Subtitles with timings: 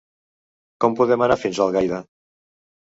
[0.85, 2.05] Com podem anar fins a Algaida?